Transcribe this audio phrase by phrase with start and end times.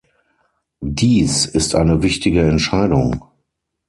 [0.79, 3.23] Dies ist eine wichtige Entscheidung.